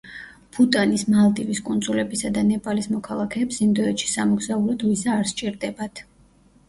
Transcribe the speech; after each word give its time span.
ბუტანის, 0.55 1.03
მალდივის 1.15 1.59
კუნძულებისა 1.67 2.31
და 2.37 2.43
ნეპალის 2.49 2.89
მოქალაქეებს 2.95 3.61
ინდოეთში 3.67 4.09
სამოგზაუროდ 4.17 4.87
ვიზა 4.91 5.19
არ 5.19 5.31
სჭირდებათ. 5.35 6.03